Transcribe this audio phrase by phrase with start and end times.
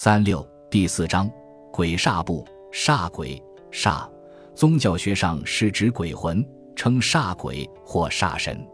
[0.00, 1.28] 三六第四章
[1.72, 4.08] 鬼煞部煞鬼煞，
[4.54, 6.40] 宗教学上是指鬼魂，
[6.76, 8.64] 称煞鬼或煞神。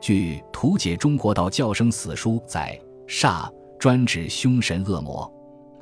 [0.00, 5.28] 据《图解中国道教生死书》载，煞专指凶神恶魔。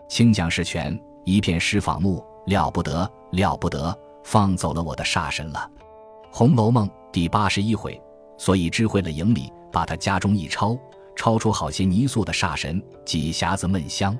[0.08, 3.94] 清讲释权一片石坊木，了不得了不得，
[4.24, 5.70] 放走了我的煞神了。
[6.32, 8.00] 《红楼梦》第八十一回，
[8.38, 10.74] 所以知会了营里，把他家中一抄，
[11.14, 14.18] 抄出好些泥塑的煞神，几匣子闷香。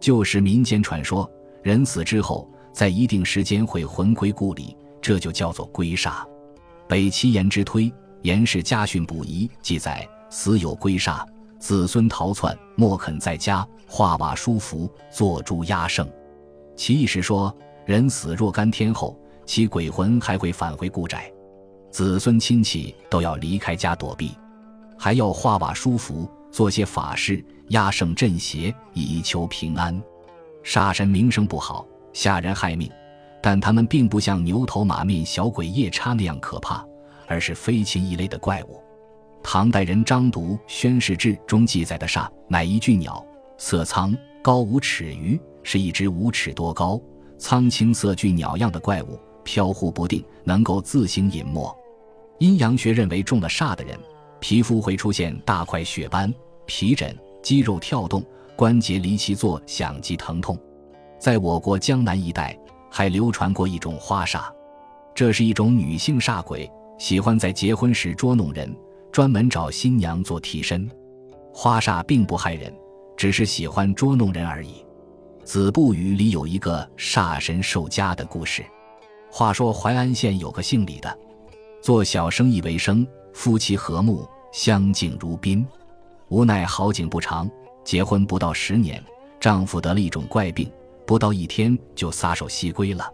[0.00, 1.30] 旧时民间传说，
[1.62, 6.24] 人死之后，在一定时间会魂归故里，这就叫做归煞。
[6.86, 7.84] 北齐颜之推
[8.22, 11.26] 《颜氏家训补遗》记载：死有归煞，
[11.58, 16.08] 子孙逃窜，莫肯在家画瓦书符，做诸压胜。
[16.76, 21.30] 其意是说，人死若干天后，其鬼魂还会返回故宅，
[21.90, 24.30] 子孙亲戚都要离开家躲避，
[24.96, 27.44] 还要画瓦书符，做些法事。
[27.68, 30.02] 压胜镇邪，以求平安。
[30.64, 32.90] 煞神名声不好，吓人害命，
[33.40, 36.84] 但他们并不像牛头马面小鬼夜叉那样可怕，
[37.28, 38.82] 而是飞禽一类的怪物。
[39.40, 43.24] 唐代人张读《宣示志》中记载的煞，乃一具鸟，
[43.56, 47.00] 色苍，高五尺余，是一只五尺多高、
[47.38, 51.72] 苍青色巨鸟样的怪物，飘忽不定，能够自行隐没。
[52.40, 53.96] 阴阳学认为，中了煞的人，
[54.40, 56.34] 皮肤会出现大块血斑、
[56.68, 57.12] 皮疹。
[57.40, 58.22] 肌肉跳动，
[58.56, 60.58] 关节离奇作响及疼痛。
[61.18, 62.58] 在我国江南一带，
[62.90, 64.52] 还流传过一种花煞，
[65.14, 68.76] 这是一种女性煞鬼，喜欢在结婚时捉弄人，
[69.10, 70.90] 专门找新娘做替身。
[71.54, 72.74] 花煞并不害人，
[73.16, 74.84] 只是喜欢捉弄人而已。
[75.44, 78.62] 《子不语》里有一个煞神受家的故事。
[79.30, 81.18] 话说淮安县有个姓李的，
[81.80, 85.64] 做小生意为生，夫妻和睦，相敬如宾。
[86.28, 87.50] 无奈好景不长，
[87.84, 89.02] 结婚不到十年，
[89.40, 90.70] 丈夫得了一种怪病，
[91.06, 93.10] 不到一天就撒手西归了。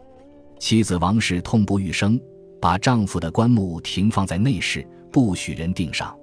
[0.59, 2.21] 妻子王氏痛不欲生，
[2.61, 6.17] 把丈夫的棺木停放在内室，不许人钉上，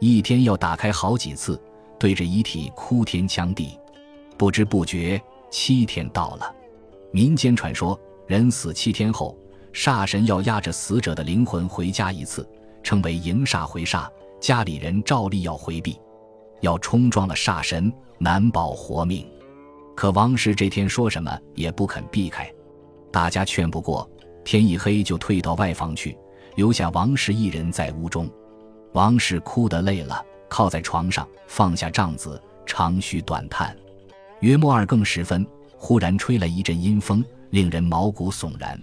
[0.00, 1.58] 一天要打开好几次，
[1.98, 3.78] 对着遗体哭天抢地。
[4.36, 5.18] 不知不觉
[5.50, 6.54] 七天到了。
[7.12, 9.34] 民间传说，人死七天后，
[9.72, 12.46] 煞神要压着死者的灵魂回家一次，
[12.82, 14.06] 称为迎煞回煞，
[14.38, 15.98] 家里人照例要回避。
[16.60, 19.26] 要冲撞了煞神，难保活命。
[19.94, 22.52] 可王氏这天说什么也不肯避开，
[23.10, 24.08] 大家劝不过，
[24.44, 26.16] 天一黑就退到外房去，
[26.54, 28.28] 留下王氏一人在屋中。
[28.92, 33.76] 王氏哭得累了，靠在床上，放下帐子，长吁短叹。
[34.40, 35.46] 约莫二更时分，
[35.78, 38.78] 忽然吹来一阵阴风，令人毛骨悚然。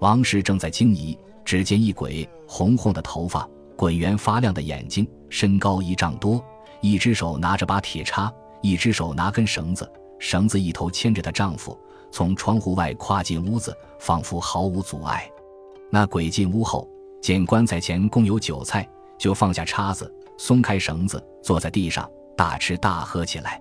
[0.00, 6.44] 王氏正在惊疑，只见一鬼，红红的头发，滚圆发亮的眼睛，身高一丈多。
[6.80, 8.32] 一只手拿着把铁叉，
[8.62, 11.78] 一只手拿根绳子，绳子一头牵着她丈夫，
[12.10, 15.30] 从窗户外跨进屋子，仿佛毫无阻碍。
[15.90, 16.88] 那鬼进屋后，
[17.20, 18.88] 见棺材前供有酒菜，
[19.18, 23.60] 就放下叉子，松开绳子，坐在地上大吃大喝起来。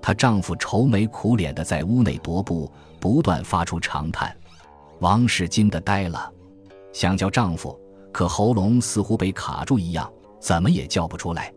[0.00, 2.70] 她丈夫愁眉苦脸的在屋内踱步，
[3.00, 4.36] 不断发出长叹。
[5.00, 6.30] 王氏惊得呆了，
[6.92, 7.76] 想叫丈夫，
[8.12, 10.08] 可喉咙似乎被卡住一样，
[10.40, 11.52] 怎么也叫不出来。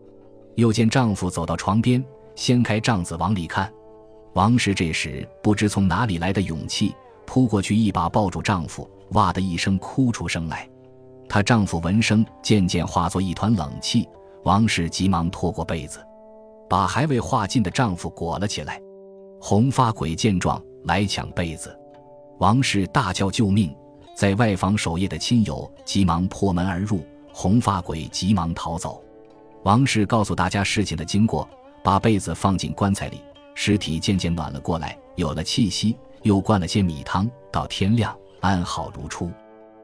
[0.56, 3.72] 又见丈夫走到床边，掀开帐子往里看。
[4.32, 6.94] 王氏这时不知从哪里来的勇气，
[7.26, 10.68] 扑过去一把抱住丈夫，哇的一声哭出声来。
[11.28, 14.08] 她丈夫闻声渐渐化作一团冷气，
[14.44, 15.98] 王氏急忙拖过被子，
[16.68, 18.80] 把还未化尽的丈夫裹了起来。
[19.40, 21.78] 红发鬼见状来抢被子，
[22.38, 23.74] 王氏大叫救命，
[24.16, 27.00] 在外房守夜的亲友急忙破门而入，
[27.32, 29.02] 红发鬼急忙逃走。
[29.66, 31.48] 王氏告诉大家事情的经过，
[31.82, 33.20] 把被子放进棺材里，
[33.52, 39.28] 尸体渐渐暖了过来，有了气息，又灌了些米汤，到天亮安好如初。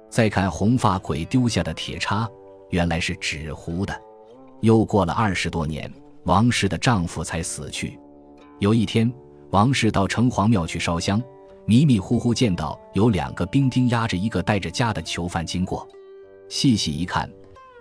[0.08, 2.30] 再看红发鬼丢下的铁叉，
[2.70, 3.92] 原来是纸糊的。
[4.60, 5.92] 又过了二十多年，
[6.26, 7.98] 王氏的丈夫才死去。
[8.60, 9.12] 有一天，
[9.50, 11.20] 王氏到城隍庙去烧香，
[11.66, 15.84] 迷迷糊糊见到有两个兵丁押着一个带着枷的囚犯经过，
[16.48, 17.28] 细细一看。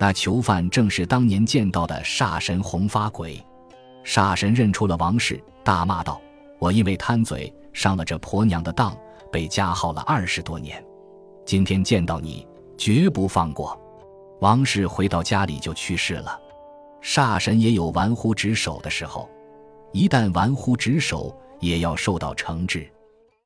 [0.01, 3.39] 那囚犯正是当年见到的煞神红发鬼，
[4.03, 6.19] 煞神认出了王氏，大骂道
[6.57, 8.97] ：“我因为贪嘴上了这婆娘的当，
[9.31, 10.83] 被加号了二十多年，
[11.45, 12.47] 今天见到你，
[12.79, 13.79] 绝不放过。”
[14.41, 16.41] 王氏回到家里就去世了。
[16.99, 19.29] 煞神也有玩忽职守的时候，
[19.91, 22.91] 一旦玩忽职守，也要受到惩治。